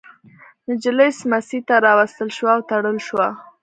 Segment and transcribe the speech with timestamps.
[0.67, 3.27] نجلۍ سمڅې ته راوستل شوه او تړل شوه.